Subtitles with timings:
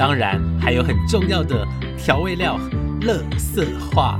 [0.00, 1.62] 当然还有很重要的
[1.98, 2.58] 调味料——
[3.04, 4.18] 乐色话。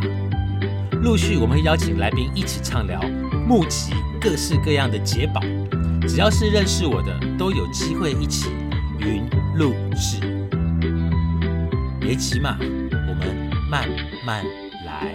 [1.03, 3.01] 陆续我们会邀请来宾一起畅聊，
[3.49, 5.41] 募集各式各样的解宝。
[6.07, 8.51] 只要是认识我的，都有机会一起
[8.99, 10.21] 云录制。
[11.99, 13.89] 别急嘛，我们慢
[14.23, 14.45] 慢
[14.85, 15.15] 来。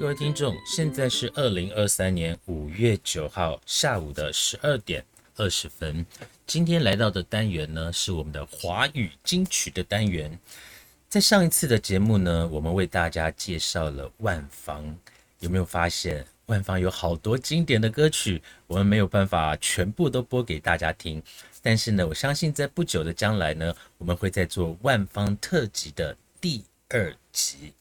[0.00, 5.04] 各位听众，现在是二零二三年五月九号下午的十二点
[5.36, 6.06] 二十分。
[6.50, 10.36] 今天来到的单元呢，是我们的华语金曲的单元。
[11.08, 14.84] 在上一次的节目呢，我们为大家介绍了万芳。
[15.38, 18.42] 有没有发现万芳有好多经典的歌曲？
[18.66, 21.22] 我们没有办法全部都播给大家听。
[21.62, 27.72] 但是呢，我相信在不久的将来呢，我们会在做万芳特辑的第二集。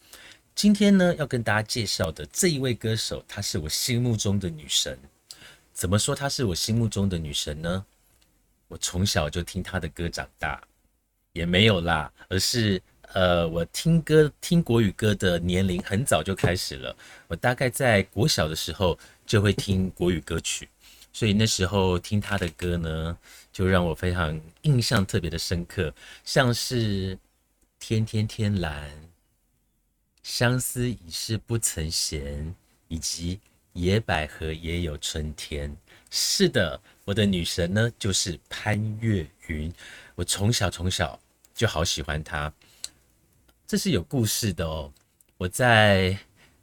[0.53, 4.95] 今天呢，要跟大家介绍的这一位歌手，她是我心目中的女神。
[5.73, 7.83] 怎么说她是我心目中的女神呢？
[8.69, 10.61] 我从小就听他的歌长大，
[11.33, 12.81] 也没有啦，而是
[13.13, 16.95] 呃，我听歌听国语歌的年龄很早就开始了。
[17.27, 20.69] 我大概在国小的时候就会听国语歌曲，
[21.11, 23.17] 所以那时候听他的歌呢，
[23.51, 25.91] 就让我非常印象特别的深刻，
[26.23, 27.15] 像是
[27.79, 28.87] 《天天天蓝》、
[30.21, 32.45] 《相思已是不曾闲》，
[32.87, 33.37] 以及
[33.73, 35.71] 《野百合也有春天》。
[36.11, 36.79] 是的。
[37.09, 39.73] 我的女神呢，就是潘越云。
[40.13, 41.19] 我从小从小
[41.55, 42.53] 就好喜欢她，
[43.65, 44.93] 这是有故事的哦。
[45.35, 46.15] 我在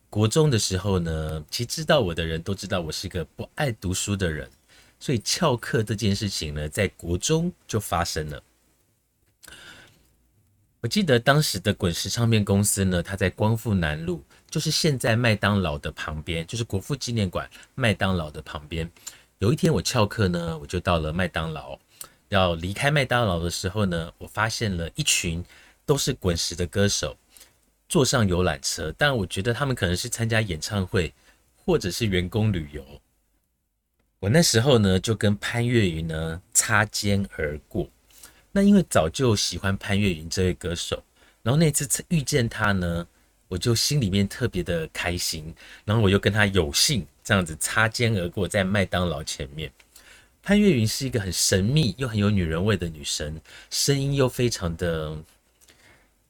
[0.09, 4.49] 国中的时候呢，其实知道我的人都知道我是一个不爱读书的人，
[5.01, 8.41] 所以翘课这件事情呢，在国中就发生了。
[10.81, 18.89] 我记得当时的滚石唱片公司呢，它在光复南路，就是现在麦当劳的旁边，就是国父纪念馆麦当劳的旁边。
[19.39, 21.79] 有一天我翘课呢，我就到了麦当劳。
[22.31, 25.45] 要离开麦当劳的时候呢，我发现了一群
[25.85, 27.15] 都是滚石的歌手，
[27.87, 28.93] 坐上游览车。
[28.97, 31.13] 但我觉得他们可能是参加演唱会，
[31.55, 32.83] 或者是员工旅游。
[34.21, 37.87] 我那时候呢，就跟潘越云呢擦肩而过。
[38.53, 41.05] 那因为早就喜欢潘越云这位歌手，
[41.43, 43.07] 然后那次遇见他呢，
[43.49, 45.55] 我就心里面特别的开心。
[45.85, 47.07] 然后我又跟他有幸。
[47.27, 49.69] 这样子擦肩而过，在麦当劳前面，
[50.45, 55.19] 潘越云是一个很神秘又很有女人味的女生，声音又非常的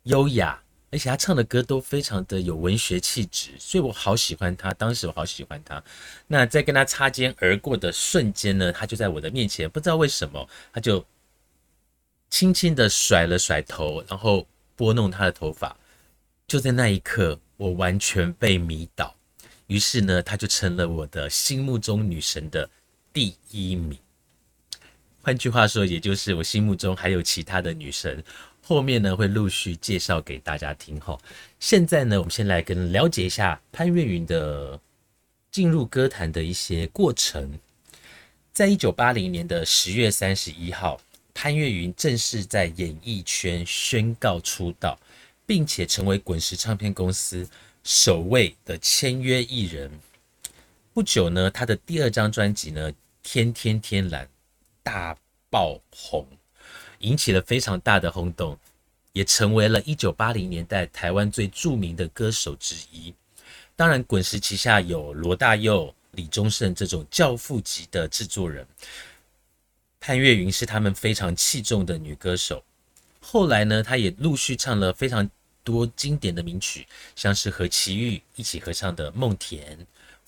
[0.04, 0.58] 优雅，
[0.90, 4.72] 而且她唱的歌都非常的有文学气质，所以我好喜欢她。
[4.72, 5.84] 当时我好喜欢她。
[6.26, 11.04] 那在跟她擦肩而过的瞬间呢，她就在我的面前，不知道为什么，她就
[12.30, 15.76] 轻轻的甩了甩头，然后拨弄她的头发。
[16.46, 19.14] 就在那一刻，我完全被迷倒。
[19.66, 22.68] 于是呢，她就成了我的心目中女神的
[23.12, 23.98] 第一名。
[25.22, 28.22] 换句话说，也就是我心目中还有其他的女神，
[28.62, 31.00] 后面呢会陆续介绍给大家听。
[31.00, 31.18] 哈，
[31.58, 34.78] 现在呢，我们先来跟了解一下潘越云的
[35.50, 37.58] 进入歌坛的一些过程。
[38.52, 41.00] 在一九八零年的十月三十一号，
[41.34, 44.96] 潘越云正式在演艺圈宣告出道，
[45.44, 47.48] 并且成为滚石唱片公司。
[47.86, 49.88] 首位的签约艺人，
[50.92, 52.92] 不久呢，他的第二张专辑呢
[53.22, 54.26] 《天天天蓝》
[54.82, 55.16] 大
[55.48, 56.26] 爆红，
[56.98, 58.58] 引起了非常大的轰动，
[59.12, 63.14] 也成为了一九八零年代台湾最著名的歌手之一。
[63.76, 68.66] 当然，滚石旗下有罗大佑、李宗盛这种教父级的制作人，
[70.00, 72.64] 潘越云是他们非常器重的女歌手。
[73.20, 75.30] 后来呢，她也陆续唱了非常。
[75.66, 76.86] 多经典的名曲，
[77.16, 79.76] 像是和齐豫一起合唱的《梦田》，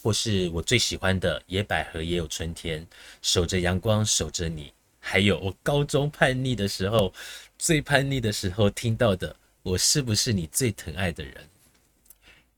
[0.03, 2.85] 或是我最喜欢的《野百合也有春天》，
[3.23, 7.15] 守着阳光，守着你，还有我高中叛逆的时候，
[7.57, 9.33] 最叛逆的时候听到的
[9.63, 11.35] 《我是不是你最疼爱的人》。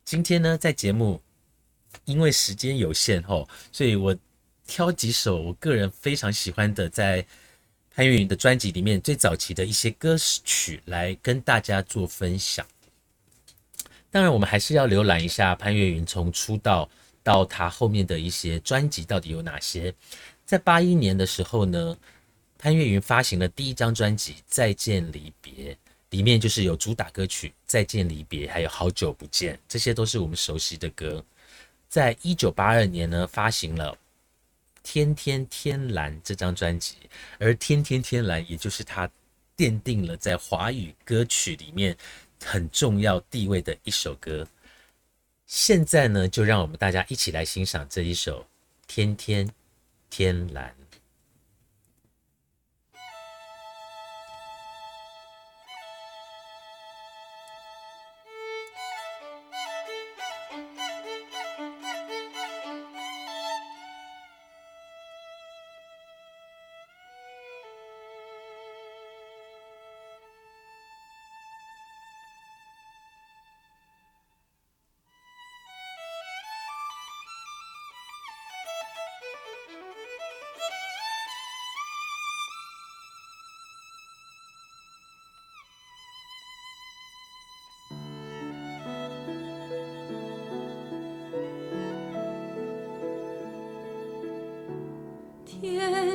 [0.03, 1.21] 今天呢，在节目
[2.07, 4.17] 因为时间有限吼，所以我
[4.67, 7.27] 挑几首我个人非常喜欢的，在。
[8.01, 12.67] 潘越云的专辑里面最早期的一些歌曲来跟大家做分享。
[14.11, 16.89] 当然，我们还是要浏览一下潘越云从出道
[17.23, 19.93] 到他后面的一些专辑到底有哪些。
[20.47, 21.95] 在八一年的时候呢，
[22.57, 25.75] 潘越云发行了第一张专辑《再见离别》，
[26.09, 31.23] 里面就是有主打歌曲《再见离别》，还有《好久不见》，这些都是我们熟悉的歌。
[31.87, 33.93] 在一九八二年呢，发行了
[34.93, 36.97] 《天天天蓝》这张专辑，
[37.39, 39.09] 而《天天天蓝》也就是他
[39.57, 41.97] 奠定了在华语歌曲里面
[42.45, 44.45] 很重要地位的一首歌。
[45.47, 48.43] 现在呢，就让我们大家一起来欣赏这一首
[48.89, 49.49] 《天天
[50.11, 50.75] 天蓝》。
[95.61, 96.10] 天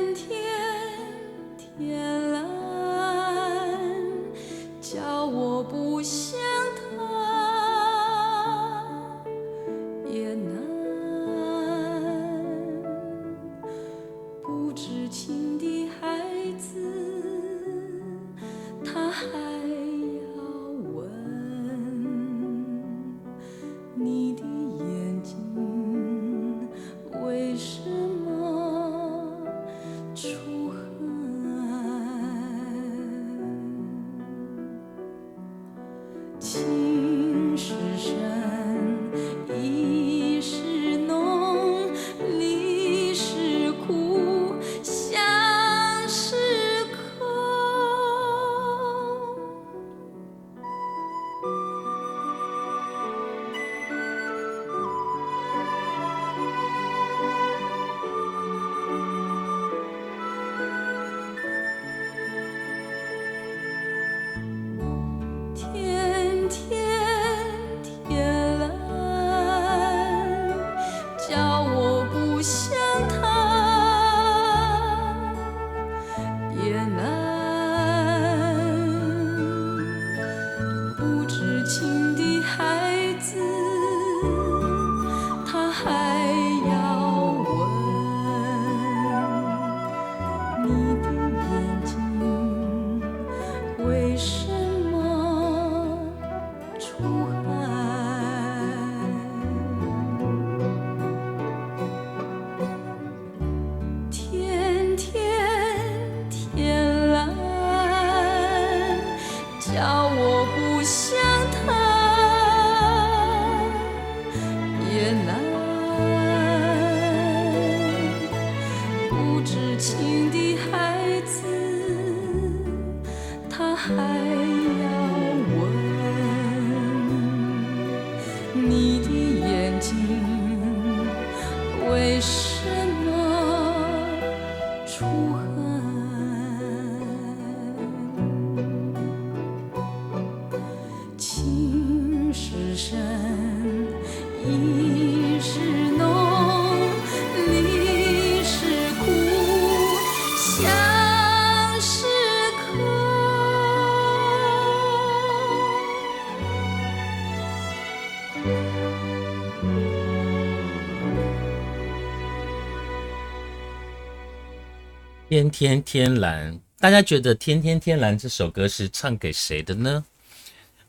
[165.28, 170.04] 天天天蓝，大家觉得《天天天蓝》这首歌是唱给谁的呢？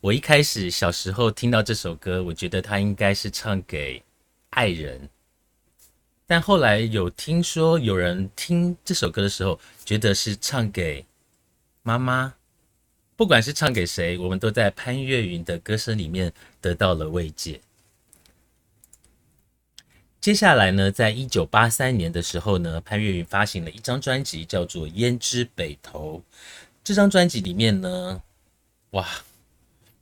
[0.00, 4.02] 我一开始小时候听到这首歌，我觉得它应该是唱给
[4.50, 5.10] 爱人，
[6.24, 11.04] 但后来有听说有人听这首歌的时候，觉得是唱给
[11.82, 12.37] 妈妈。
[13.18, 17.60] 不管是唱给谁，我们都在潘越云的歌声里面得到了慰藉。
[20.20, 26.22] 接下来呢，在一九八三年的时候呢，潘越云发行了一张专辑，叫做《胭脂北头》。
[26.84, 28.22] 这张专辑里面呢，
[28.90, 29.04] 哇，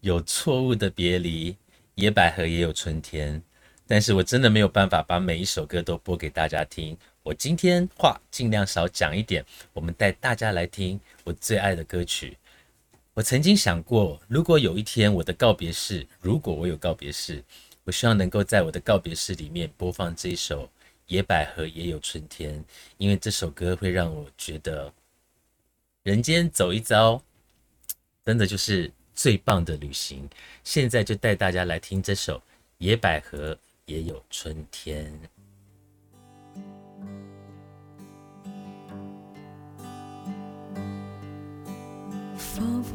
[0.03, 1.57] 有错误的别离，
[1.95, 3.43] 野百合也有春天，
[3.87, 6.95] 但是我真的没有办法把每一首歌都播给大家听。
[7.23, 9.43] 我今天话尽量少讲一点，
[9.73, 12.37] 我们带大家来听我最爱的歌曲。
[13.17, 17.43] 我曾经想过，如果有一天我的告别式，如果我有告别式，
[17.85, 20.65] 我希望能够在我的告别式里面播放这一首
[21.07, 22.61] 《野百合也有春天》，
[22.99, 24.93] 因为这首歌会让我觉得
[26.03, 27.23] 人间走一遭，
[28.23, 30.29] 真的就是最棒的旅行。
[30.63, 32.37] 现在就带大家来听这首
[32.77, 33.57] 《野百合
[33.87, 35.07] 也有春天》。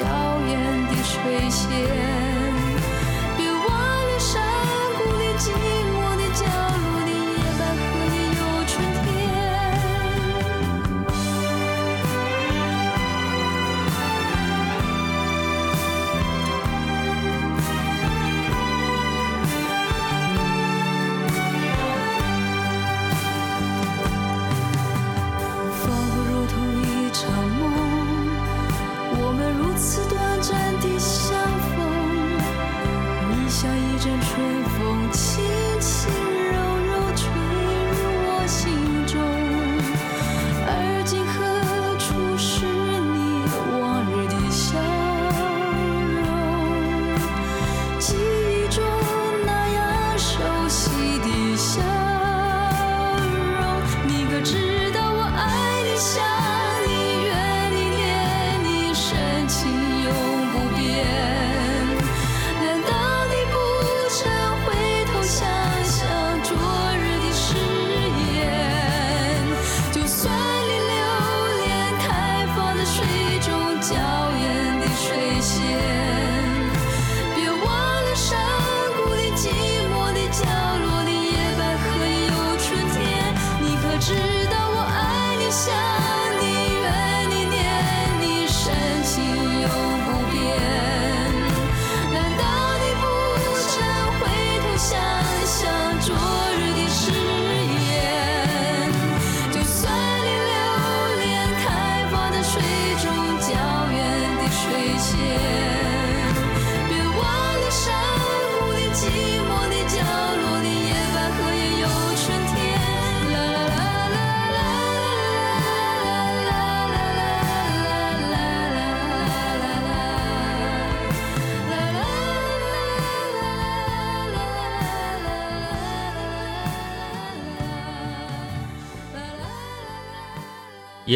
[0.00, 0.06] 娇
[0.48, 1.12] 艳的水
[1.50, 1.68] 仙，
[3.36, 4.40] 别忘了山
[4.96, 5.22] 谷里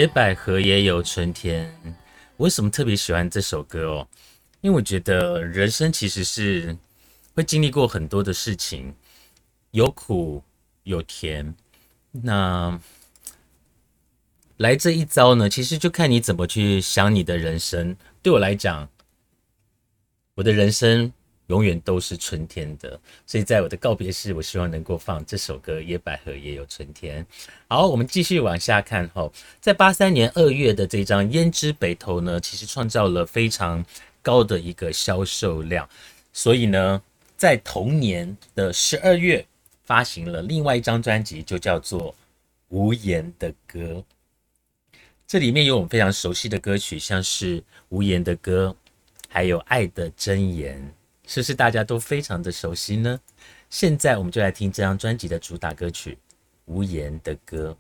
[0.07, 1.75] 百合也有春天。
[2.37, 4.09] 我为什么特别喜欢这首歌哦？
[4.61, 6.77] 因为我觉得人生其实是
[7.35, 8.95] 会经历过很多的事情，
[9.73, 10.43] 有苦
[10.83, 11.55] 有甜。
[12.11, 12.81] 那
[14.57, 17.97] 来这一遭呢，其实就看你怎么去想你的人生。
[18.23, 18.89] 对我来讲，
[20.35, 21.13] 我的人生
[21.49, 27.23] 永远都是春天的，所以在我的告别式，我希望能够放这首歌《野百合也有春天》。
[27.69, 33.85] 好，我们继续往下看哈，在八三年二月的这张《胭脂北头》呢，其实创造了非常
[34.23, 35.87] 高的一个销售量，
[36.33, 37.03] 所以呢，
[37.37, 39.45] 在同年的十二月
[39.85, 42.13] 发行了另外一张专辑，就叫做
[42.69, 43.81] 《无言的歌》。
[45.27, 47.61] 这里面有我们非常熟悉的歌曲，像是
[47.91, 48.75] 《无言的歌》，
[49.29, 50.79] 还有《爱的箴言》，
[51.27, 53.21] 是不是大家都非常的熟悉呢？
[53.71, 56.13] 现在我们就来听这张专辑的主打歌曲
[56.67, 57.77] 《无言的歌》。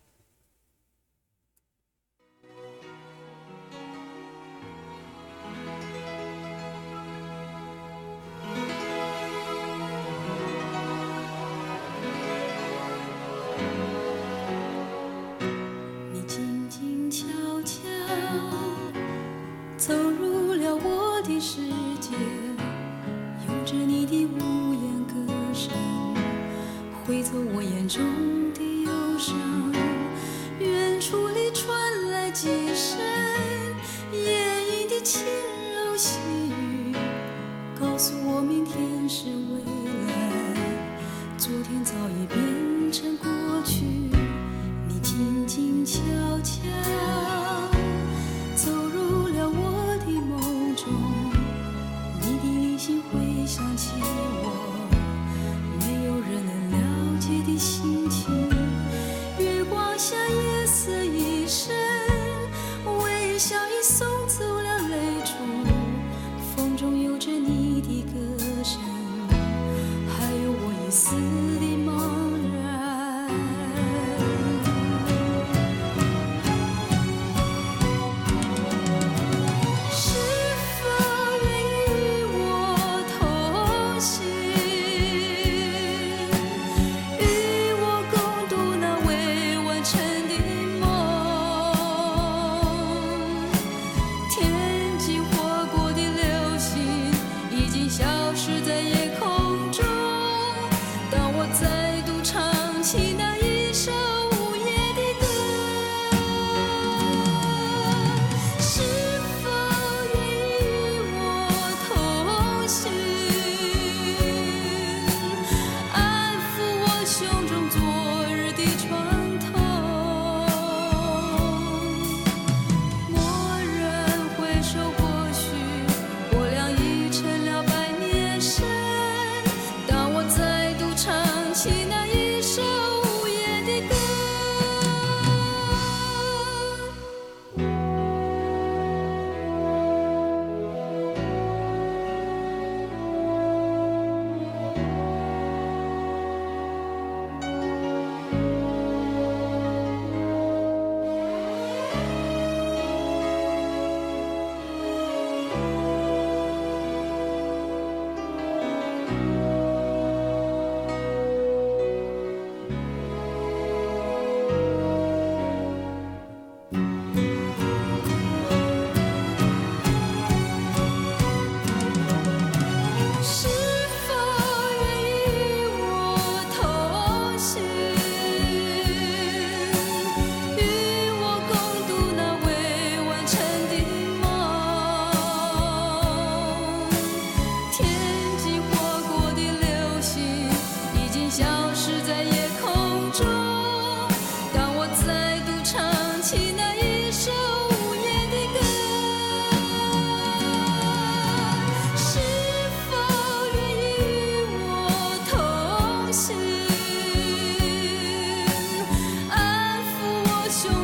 [210.55, 210.84] show.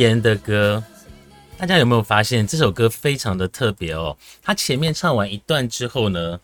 [0.00, 0.82] 言的歌，
[1.58, 4.16] 大家有没有发现这首歌非常的特别哦？
[4.42, 6.40] 它前面唱完一段之后呢，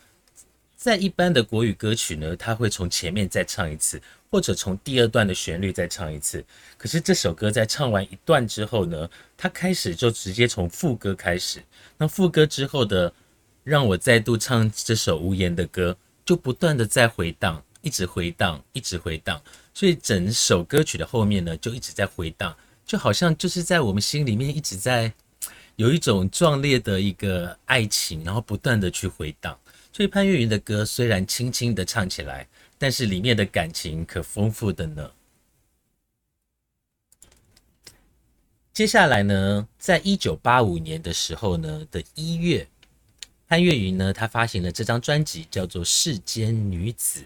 [0.76, 6.44] 在一般的国语歌曲呢，它会从前面再唱一次，或者从第二段的旋律再唱一次。
[6.76, 11.62] 可是这首歌在唱完一段之后呢，它开始就直接从副歌开始。
[11.96, 13.10] 那副歌之后的
[13.64, 19.40] “让我再度唱这首无言的歌”，就不断的在回荡，一直回荡，一直回荡。
[19.72, 22.54] 所以整首歌曲的后面呢，就一直在回荡。
[22.86, 25.12] 就好像就是在我们心里面一直在
[25.74, 29.58] 有一种壮烈的一个爱情，然后不断的去回荡。
[29.92, 32.46] 所以潘越云的歌虽然轻轻的唱起来，
[32.78, 35.10] 但是里面的感情可丰富的呢。
[38.72, 42.68] 接下来呢，在一九八五年的时候呢的一月，
[43.48, 47.20] 潘越云呢，他发行了这张专辑，叫做《世间女子》，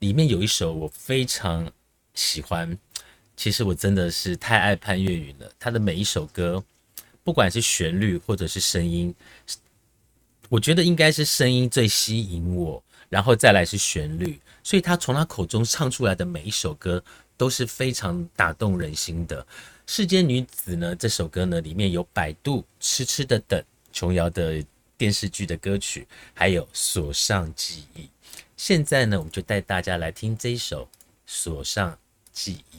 [0.00, 1.72] 里面有一首我非常
[2.12, 2.76] 喜欢。
[3.38, 6.62] 其实我真的是太爱潘越云了，他的每一首歌，
[7.22, 9.14] 不管是旋律或者是声音，
[10.48, 14.40] 我觉得应该是声音最吸引我，然后再来是旋律。
[14.64, 17.02] 所以他从他口中唱出来的每一首歌
[17.36, 19.46] 都是非常打动人心的。
[19.86, 24.60] 世间女子呢，这首歌呢里面有百度痴痴的等琼瑶的
[24.96, 28.08] 电视剧的歌曲，还有锁上记忆。
[28.56, 30.84] 现在呢，我们就带大家来听这一首
[31.24, 31.96] 《锁上
[32.32, 32.78] 记忆》。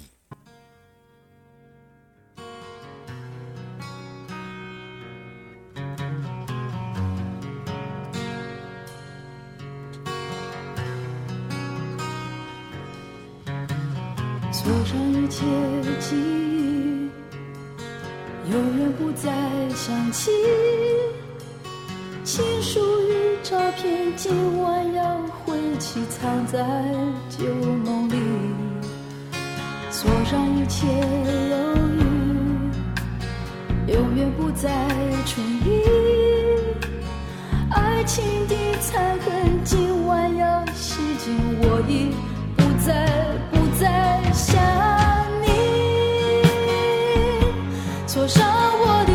[19.80, 20.30] 想起。
[22.26, 26.60] 情书与照片，今晚要回去藏在
[27.30, 27.46] 旧
[27.86, 28.15] 梦里。
[29.89, 30.86] 锁上一切
[31.50, 31.56] 犹
[31.96, 34.70] 豫，永远不再
[35.26, 35.68] 重遇。
[37.72, 41.34] 爱情的残痕，今晚要洗净。
[41.62, 42.12] 我已
[42.58, 43.08] 不再
[43.50, 44.62] 不再想
[45.42, 45.48] 你，
[48.06, 49.13] 锁上我的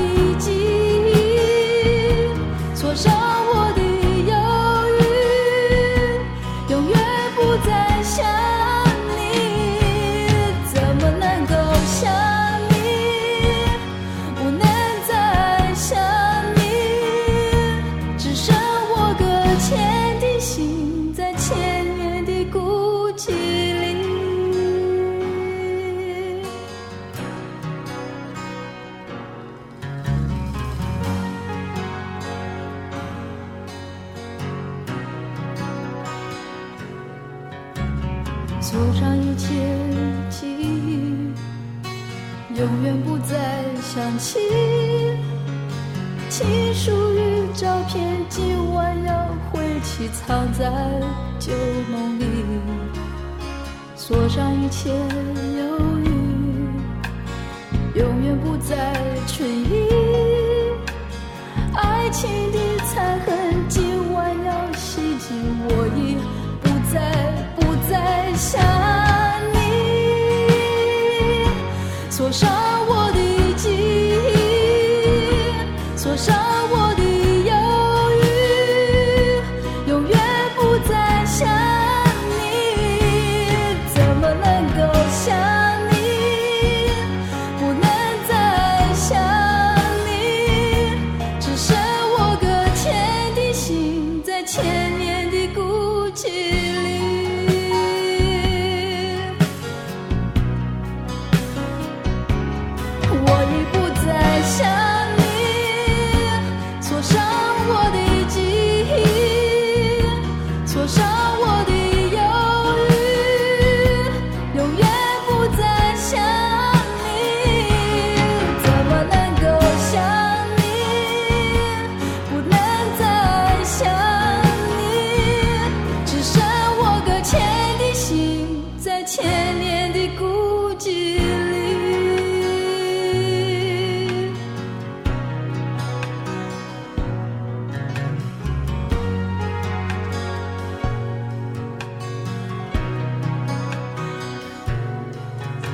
[54.84, 55.13] 上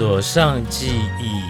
[0.01, 1.43] 锁上记忆。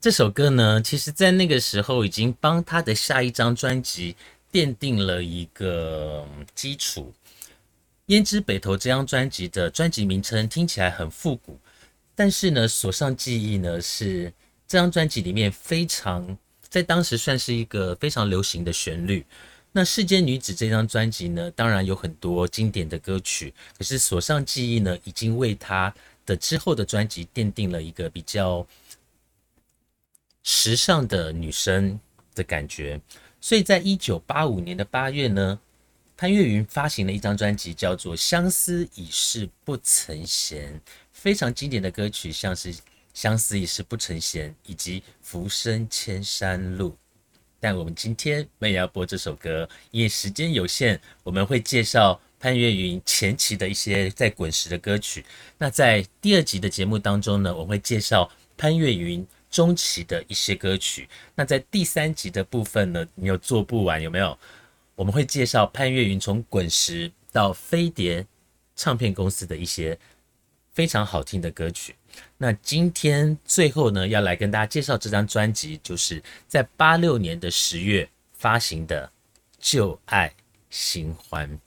[0.00, 4.16] 这首歌呢，其实在那个时候已经帮他的下一张专辑
[4.50, 7.12] 奠定了一个基础。
[8.10, 11.60] 《胭脂北头》这张专辑的专辑名称听起来很复古，
[12.14, 14.32] 但是呢，《锁上记忆》呢是
[14.66, 16.38] 这张专辑里面非常
[16.70, 19.26] 在当时算是一个非常流行的旋律。
[19.72, 25.94] 那《世间女子》这张专辑呢，当然有很多经典的歌曲，可是《锁上记忆》呢，已经为她
[26.26, 28.66] 的之后的专辑奠定了一个比较
[30.42, 31.98] 时尚的女生
[32.34, 33.00] 的感觉。
[33.40, 35.58] 所以在一九八五年的八月呢，
[36.16, 40.74] 潘越云发行了一张专辑，叫做《相思已是不曾闲》，
[41.12, 42.74] 非常经典的歌曲，像是
[43.14, 46.90] 《相思已是不曾闲》以及《浮生千山路》。
[47.66, 55.24] 但我们今天没有要播这首歌，因为时间有限，我们会介绍潘越云前期的一些在滚石的歌曲。
[55.58, 61.08] 那在第二集的节目当中呢，我会介绍潘越云中期的一些歌曲。
[61.34, 64.38] 那在第三集的部分呢，你有做不完有没有？
[64.94, 68.24] 我们会介绍潘越云从滚石到飞碟
[68.76, 69.98] 唱片公司的一些
[70.72, 71.96] 非常好听的歌曲。
[72.38, 79.10] 那今天最后呢要来跟大家介绍这张专辑就是在八六年的十月发行的
[79.58, 80.32] 旧爱
[80.70, 81.58] 新欢。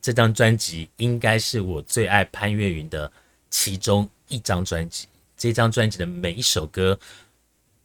[0.00, 3.10] 这张专辑应该是我最爱潘越云的
[3.50, 5.08] 其中一张专辑。
[5.36, 6.98] 这张专辑的每一首歌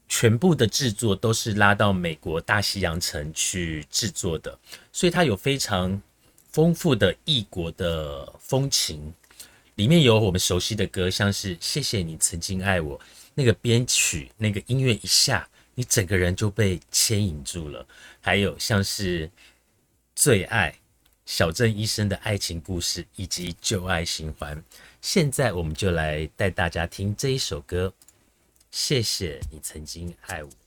[0.08, 4.58] 全部的制作都是拉到美国大西洋城去制作的
[4.91, 6.01] 所以它有非常
[6.51, 9.13] 丰富的异国的风情
[9.76, 13.00] 里面有我们熟悉的歌像是谢谢你曾经爱我
[13.34, 17.86] 那个编曲那个音乐一下你整个人就被牵引住了。
[18.22, 19.30] 还有像是
[20.16, 20.76] 最爱
[21.26, 24.64] 小镇医生的爱情故事以及旧爱循环。
[25.02, 27.92] 现在我们就来带大家听这一首歌
[28.70, 30.62] 谢谢你曾经爱我。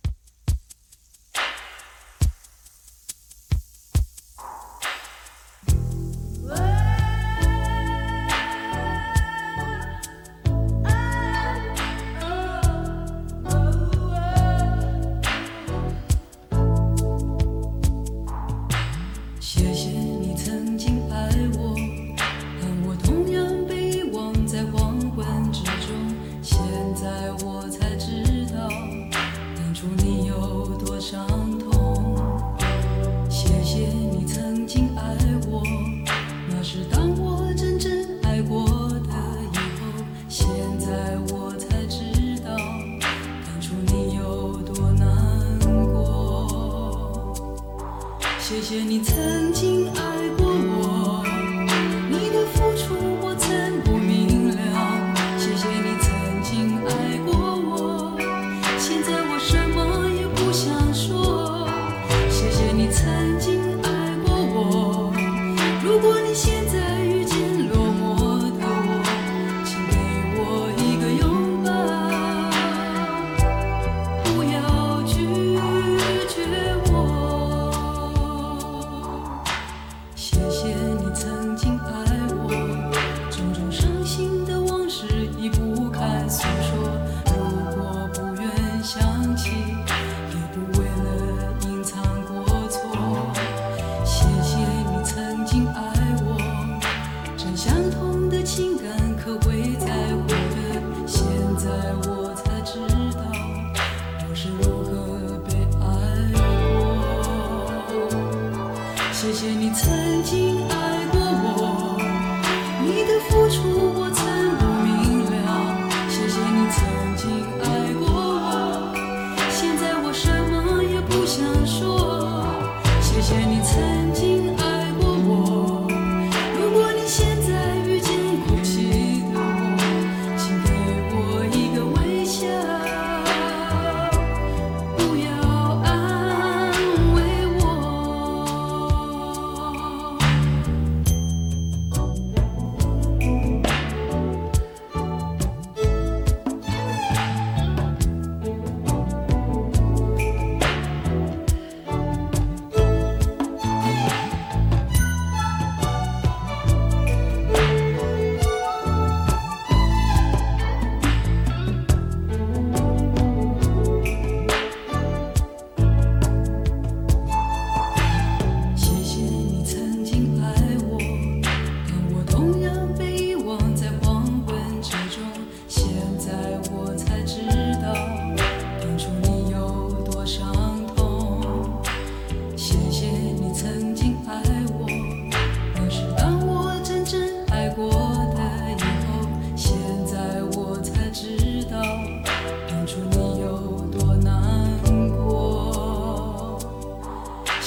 [62.91, 63.56] 曾经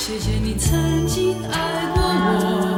[0.10, 2.69] 谢谢你曾经爱过我。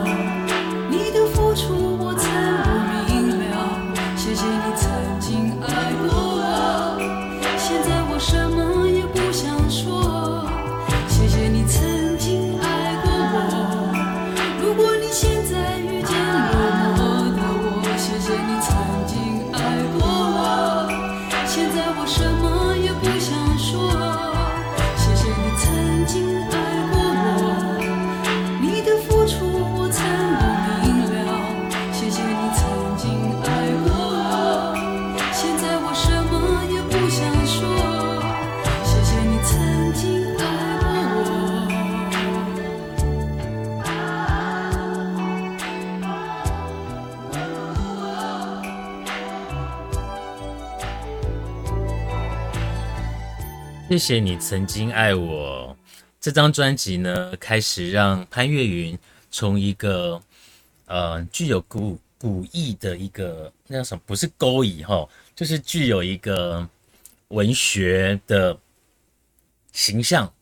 [53.91, 55.75] 谢谢你曾经爱我。
[56.21, 58.97] 这张专辑呢开始让潘越云
[59.29, 60.17] 从一个
[60.85, 64.01] 呃具有古古意的一个那叫什么？
[64.05, 66.65] 不是勾引哈就是具有一个
[67.27, 68.57] 文学的
[69.73, 70.33] 形象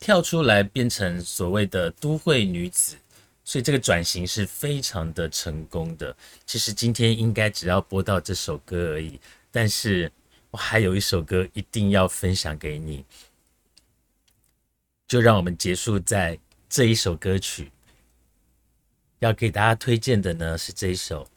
[0.00, 2.96] 跳出来变成所谓的都会女子。
[3.44, 6.12] 所以这个转型是非常的成功的。
[6.44, 9.20] 其实今天应该只要播到这首歌而已
[9.52, 10.10] 但是
[10.52, 13.04] 我还有一首歌一定要分享给你，
[15.08, 16.38] 就让我们结束在
[16.68, 17.72] 这一首歌曲。
[19.20, 21.24] 要给大家推荐的呢是这一首《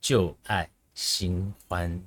[0.00, 2.00] 旧爱新欢》。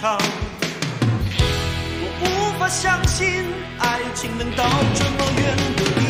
[0.00, 0.12] 我
[2.20, 3.46] 无法相信
[3.80, 6.07] 爱情能到这么远的地方。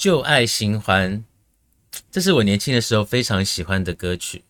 [0.00, 1.22] 旧爱新欢，
[2.10, 4.42] 这是我年轻的时候非常喜欢的歌曲。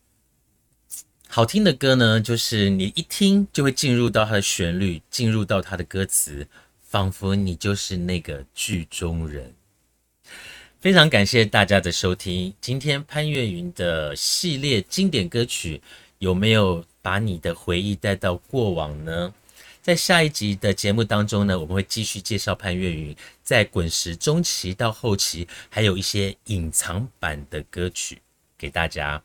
[1.26, 6.46] 好听的歌呢，就是你一听就会进入到它的旋律，进入到它的歌词，
[6.80, 9.52] 仿佛你就是那个剧中人。
[10.78, 15.82] 非常感谢大家的收听，今天潘越云的系列经典歌曲
[16.20, 19.34] 有没有把你的回忆带到过往呢？
[19.82, 23.16] 在下一集的节目当中呢，我们会继续介绍潘越云
[23.50, 28.22] 在滚石中期到后期，还有一些隐藏版的歌曲
[28.56, 29.20] 给大家。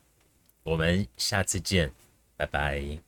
[0.64, 1.92] 我们下次见，
[2.36, 3.05] 拜拜。